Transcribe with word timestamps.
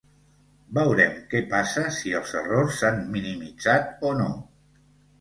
Veurem 0.77 1.13
què 1.33 1.41
passa, 1.53 1.85
si 1.99 2.15
els 2.23 2.33
errors 2.41 2.81
s’han 2.83 3.01
minimitzat 3.19 4.07
o 4.13 4.19
no. 4.25 4.31